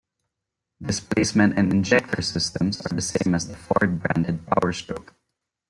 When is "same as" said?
3.03-3.47